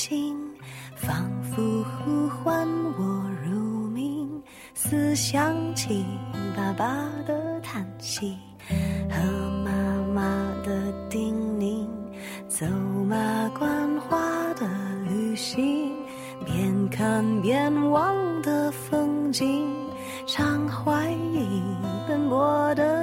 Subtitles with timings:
[0.00, 0.34] 心，
[0.96, 2.66] 仿佛呼唤
[2.96, 4.26] 我入眠。
[4.72, 6.06] 思想起
[6.56, 6.86] 爸爸
[7.26, 8.38] 的叹息
[9.10, 9.20] 和
[9.62, 9.70] 妈
[10.14, 10.22] 妈
[10.64, 11.86] 的叮咛，
[12.48, 12.64] 走
[13.06, 13.14] 马
[13.50, 14.18] 观花
[14.54, 14.66] 的
[15.06, 15.92] 旅行，
[16.46, 19.68] 边看边望的风景，
[20.26, 21.62] 常怀疑
[22.08, 22.99] 奔波的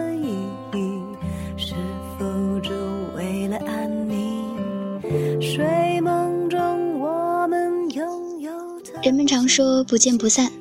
[9.08, 10.52] 人们常说不见不散。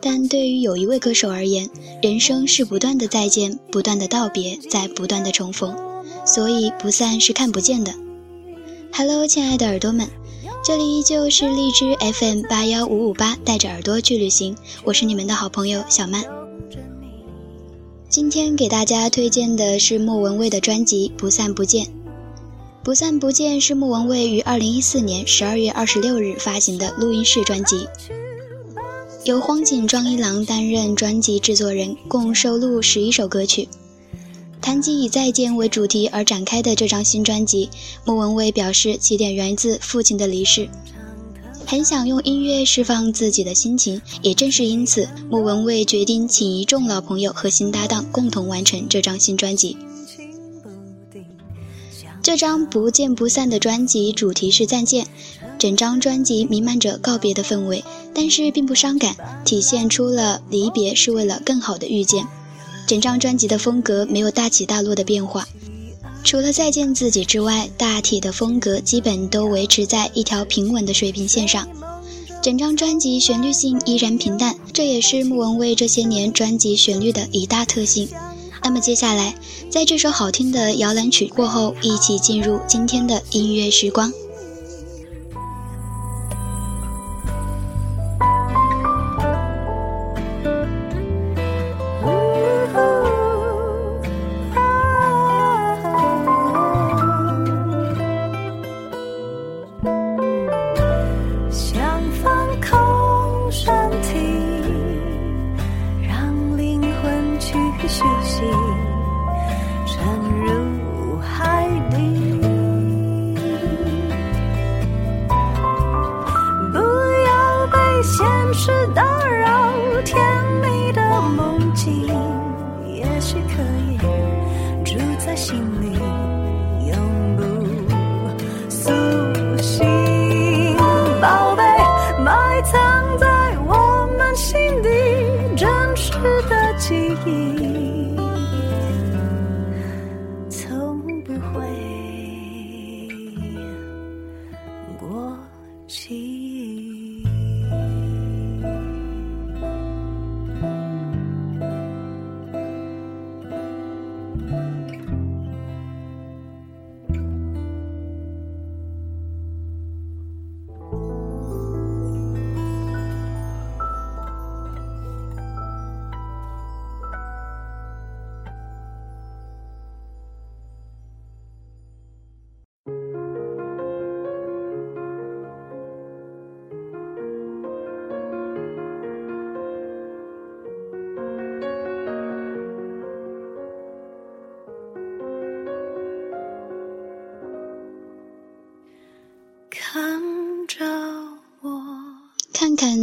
[0.00, 1.70] 但对于有一位歌手而言，
[2.02, 5.72] 人生是不断的再见，不断的道别，在不断的重逢，
[6.26, 7.94] 所以不散是看不见的。
[8.92, 10.08] Hello，亲爱的耳朵们，
[10.64, 16.24] 这里依旧是荔枝 FM 八幺五五八，带着耳朵去旅行，我是你们的好朋友小曼。
[18.08, 21.86] 今天给大家推荐的是莫文蔚的专辑《不散不见》。
[22.84, 27.86] 《不散不见》是莫文蔚于二零一四年十二月二十六日发行的录音室专辑。
[29.24, 33.68] 由荒井庄一郎担任专辑制作人，共收录十一首歌曲。
[34.60, 37.70] 谈及以再见为主题而展开的这张新专辑，
[38.04, 40.68] 莫文蔚表示起点源自父亲的离世，
[41.64, 44.02] 很想用音乐释放自己的心情。
[44.22, 49.76] 也正是因此，莫文蔚决定请一众老朋友和新搭档共同完成这张新专辑。
[52.22, 55.08] 这张不见不散的专辑主题是再见。
[55.58, 62.26] 整张专辑弥漫着告别的氛围，但是并不伤感，体现出了离别是为了更好的遇见。
[62.86, 65.46] 整张专辑的风格没有大起大落的变化，
[66.22, 71.66] 除了再见自己之外，大体的风格基本都维持在一条平稳的水平线上。
[72.40, 78.08] 整张专辑旋律性依然平淡，这也是莫文蔚这些年专辑旋律的一大特性。
[78.64, 79.34] 那么接下来，
[79.68, 84.12] 在这首好听的摇篮曲过后，一起进入今天的音乐时光。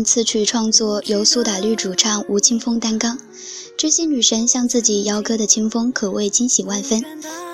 [0.09, 3.19] 此曲创作由苏打绿主唱吴青峰担纲，
[3.77, 7.05] 知心女神向自己邀歌的清风可谓惊喜万分，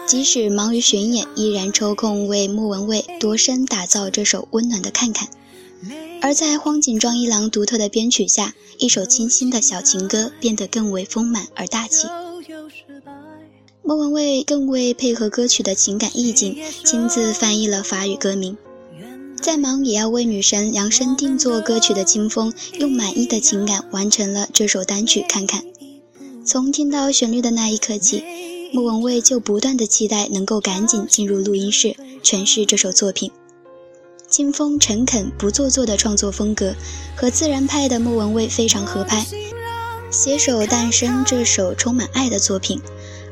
[0.07, 5.27] 即使忙于巡演，依然抽空为莫文蔚度身打造这首温暖的《看看》。
[6.21, 12.07] 而在荒井庄一郎独特的编曲下，一首清新的小情歌变得更为丰满而大气。
[13.83, 18.57] 莫文蔚更为配合歌曲的情感意境，亲自翻译了法语歌名。
[19.45, 25.23] 再忙也要为女神量身定做歌曲的清风，用满意的情感完成了这首单曲。
[25.29, 25.63] 看看，
[26.43, 28.23] 从听到旋律的那一刻起，
[28.73, 33.31] 莫文蔚就不断的期待能够赶紧进入录音室诠释这首作品。
[34.27, 36.73] 清风诚恳不做作的创作风格，
[37.15, 39.23] 和自然派的莫文蔚非常合拍，
[40.09, 42.81] 携手诞生这首充满爱的作品。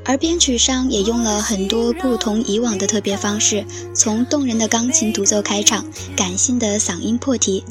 [0.05, 5.85] 而编曲上也用了很多不同以往的特别方式，从动人的钢琴独奏开场，
[6.15, 7.63] 感性的嗓音破题，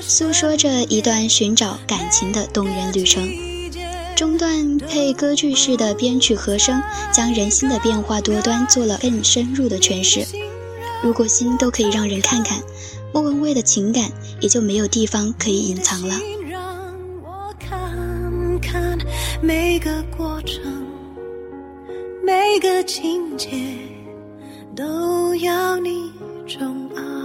[0.00, 3.28] 诉说着一段寻找感情的动人旅程。
[4.14, 6.82] 中段配歌剧式的编曲和声，
[7.12, 10.26] 将人心的变化多端做了更深入的诠释。
[11.02, 12.58] 如果心都可以让人看看，
[13.12, 16.18] 莫文蔚的情感也就没有地方可以隐藏了。
[19.42, 20.65] 每个过程，
[22.26, 23.48] 每个情节，
[24.74, 26.12] 都要你
[26.44, 27.15] 宠爱。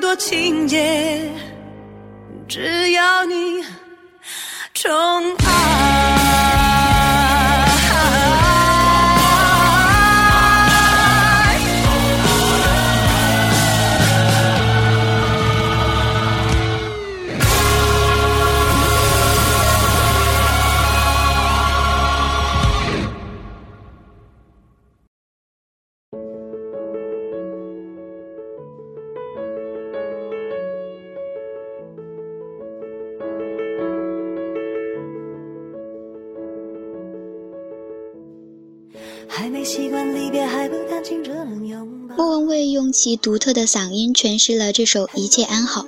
[0.00, 1.30] 多情节，
[2.48, 3.64] 只要你
[4.74, 4.90] 宠
[5.44, 6.13] 爱。
[42.94, 45.82] 其独特的嗓音诠释了这首《一切安好》，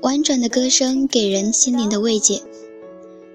[0.00, 2.42] 婉转的歌声给人心灵的慰藉。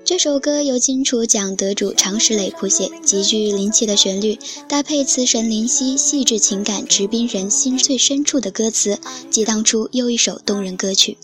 [0.03, 4.37] 这首歌由金楚奖得主常石磊谱写，极具灵气的旋律，
[4.67, 8.99] 搭配词神林夕细致情感直逼人心最深处的歌词，
[9.31, 11.17] 激荡出又一首动人歌曲。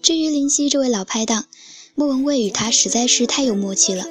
[0.00, 1.46] 至于林夕这位老拍档，
[1.96, 4.04] 莫文蔚与他实在是太有默契了。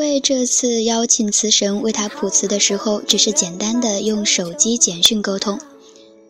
[0.00, 5.60] 为这次邀请词神为他谱词的时候，只是简单的用手机简讯沟通。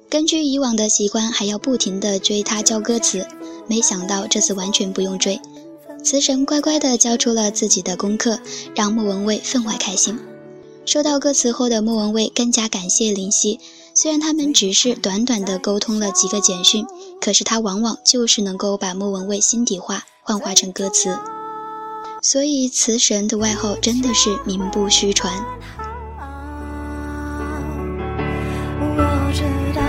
[0.08, 3.24] 根据以往的习惯，还要不停的追他交歌词。
[3.68, 5.40] 没想到这次完全不用追，
[6.02, 8.40] 词神乖乖的交出了自己的功课，
[8.74, 10.18] 让莫文蔚分外开心。
[10.84, 13.60] 收到歌词后的莫文蔚更加感谢林夕，
[13.94, 16.84] 虽然他们只是短短的沟通了几个简讯，
[17.20, 21.16] 可是他往往就是能够把莫文蔚心底话幻化成歌词。
[22.22, 25.32] 所以，磁神的外号真的是名不虚传。
[28.82, 29.42] 我知
[29.74, 29.80] 道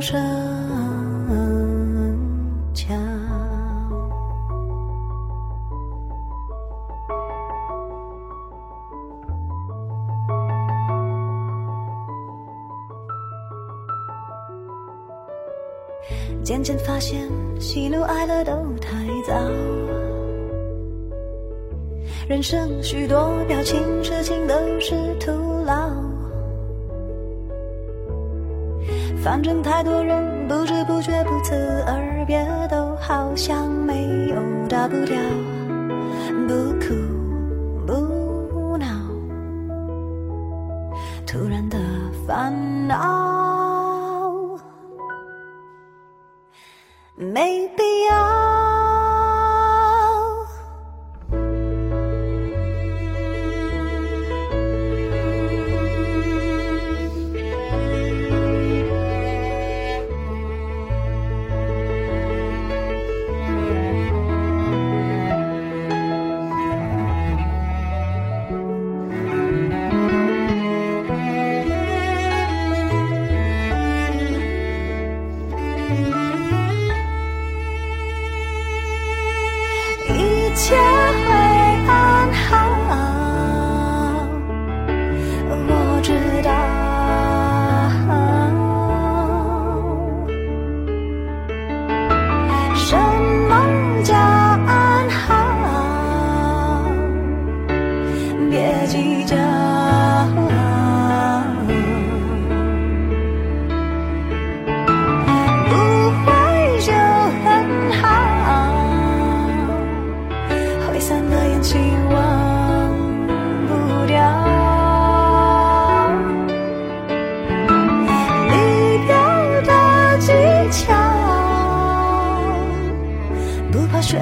[0.00, 0.18] 上
[2.74, 2.96] 墙，
[16.42, 17.28] 渐渐发现
[17.60, 19.34] 喜怒哀乐都太早，
[22.28, 25.30] 人生许多表情、事情都是徒
[25.64, 26.09] 劳。
[29.30, 31.54] 反正太多人不知不觉不辞
[31.86, 35.16] 而别，都好像没有大不了，
[36.48, 36.86] 不哭
[37.86, 38.86] 不闹，
[41.24, 41.78] 突然的
[42.26, 44.58] 烦恼
[47.14, 48.29] 没必要。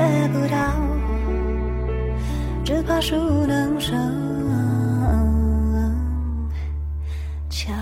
[0.08, 0.56] 得不到，
[2.64, 3.14] 只怕熟
[3.46, 3.94] 能生
[7.50, 7.72] 巧。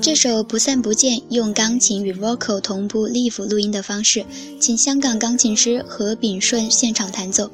[0.00, 4.24] 这首《不散不见》用钢琴与 vocal 同步 live 录音的方式，
[4.58, 7.50] 请香港钢琴师何炳顺现场弹奏。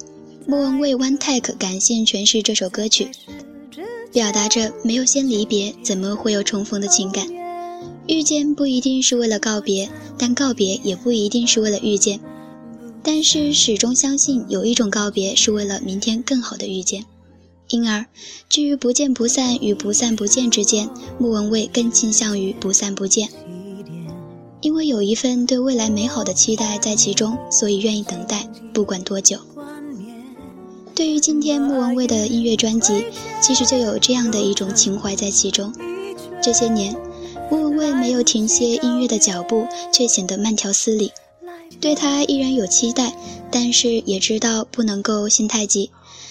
[0.47, 3.11] 莫文蔚 one take 感性诠释这首歌曲，
[4.13, 7.27] 表达着没有先离别，怎么会有重逢的情感？
[8.07, 12.19] 遇见不一定是为了告别，但告别也不一定是为了遇见。
[13.03, 17.05] 但是始终相信有一种告别是为了明天更好的遇见。
[17.69, 18.07] 因而，
[18.49, 23.29] 至于不见不散与不散不见之间，莫文蔚更倾向于不散不见，
[24.63, 29.39] 因为有一份对未来美好的期待在其中，所以愿意等待，不管多久。
[30.95, 33.05] 对于今天莫文蔚的音乐专辑，
[33.41, 35.73] 其实就有这样的一种情怀在其中。
[36.43, 36.97] 这些年，
[37.51, 41.13] 莫文蔚没有停歇音乐的脚步，却显得慢条斯理。
[41.81, 43.15] 对他依然有期待，
[43.51, 45.91] 但是也知道不能够心太急。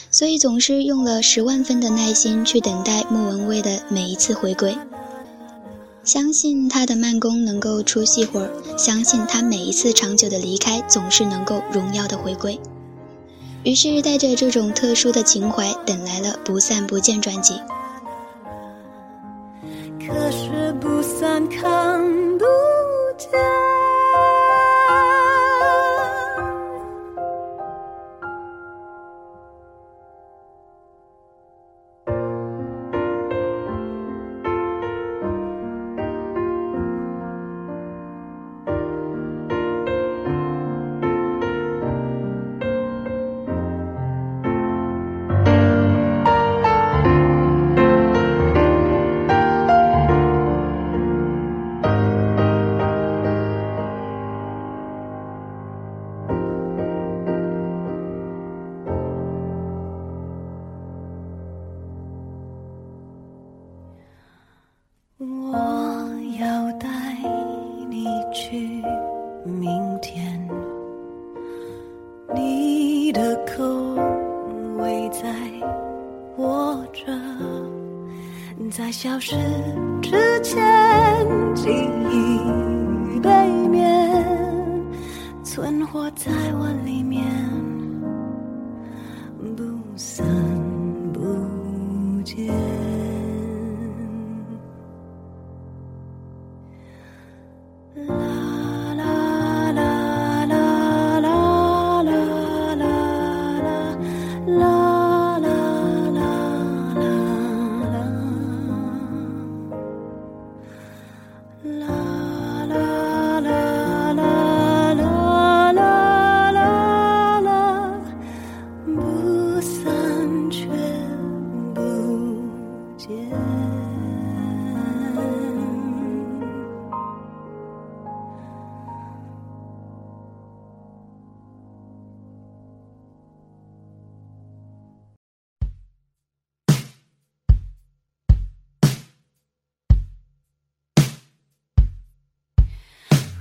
[0.10, 4.76] 所以总是用了十万分的耐心去等待莫文蔚的每一次回归，
[6.04, 12.60] 相信他的慢工能够出细活儿，相信他每一次长久的离开总是能够荣耀的回归。
[13.64, 17.56] 于是带着这种特殊的情怀，等来了《不散不见》专辑。
[20.00, 22.02] 可是不散看
[22.38, 22.46] 不
[23.18, 23.66] 见。
[78.77, 79.36] 在消失
[80.03, 80.12] 之
[80.43, 80.55] 前，
[81.55, 81.67] 记
[82.12, 84.24] 忆背面
[85.43, 86.97] 存活在我里。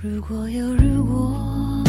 [0.09, 1.83] 如果有如果，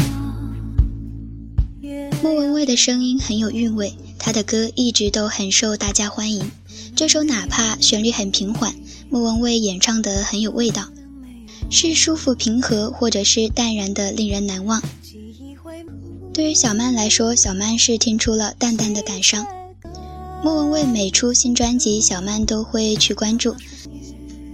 [2.21, 6.51] 莫文蔚的声音很有韵味，她的歌一直都很受大家欢迎。
[6.97, 8.75] 这首哪怕旋律很平缓，
[9.09, 10.89] 莫文蔚演唱的很有味道，
[11.69, 14.83] 是舒服平和，或者是淡然的令人难忘。
[16.33, 19.47] 对于小曼来说，小曼是听出了淡淡的感伤。
[20.43, 23.55] 莫文蔚每出新专辑，小曼都会去关注。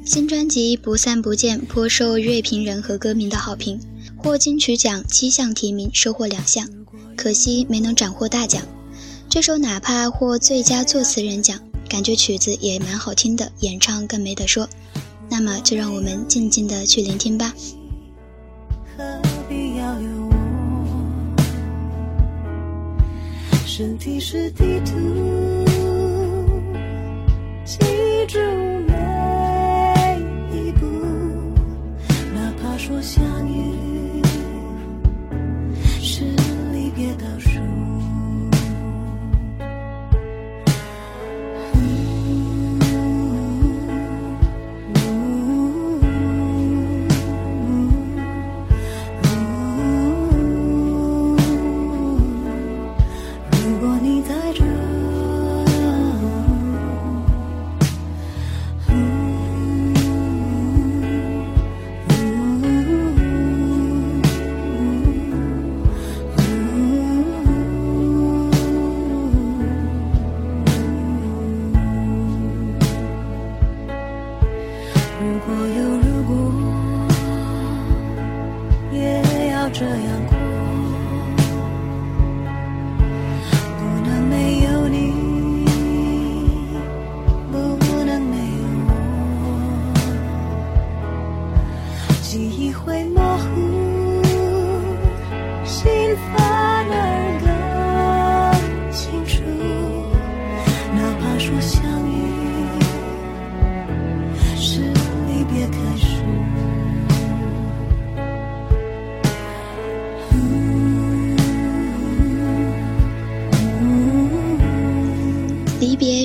[0.06, 3.80] 新专辑《不散不见》颇受乐评人和歌迷的好评，
[4.16, 6.70] 获金曲奖七项提名，收获两项，
[7.18, 8.62] 可惜没能斩获大奖。
[9.28, 14.70] 这首哪怕获最佳作词人奖，感觉曲子也蛮好听的，演唱更没得说。
[15.28, 17.52] 那么就让我们静静的去聆听吧。
[18.96, 19.04] 何
[19.50, 20.36] 必要有我？
[23.66, 24.94] 身体是地图，
[27.66, 27.80] 记
[28.28, 28.38] 住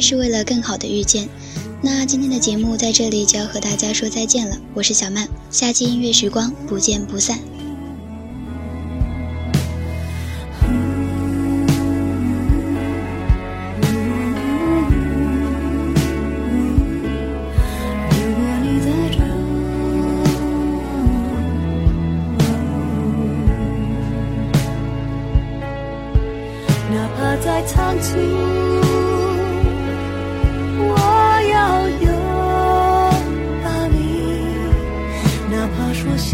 [0.01, 1.29] 是为了更好的遇见。
[1.83, 4.57] 那今天的节目在这里就要和大家说再见了。
[4.75, 7.39] 我是小曼，下期音乐时光不见不散。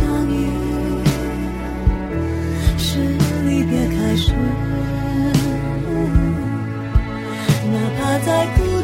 [0.07, 0.47] 相遇
[2.79, 3.01] 是
[3.45, 4.33] 离别开始。
[7.73, 8.76] 哪怕再孤